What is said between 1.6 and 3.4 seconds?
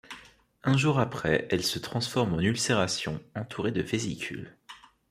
se transforme en ulcération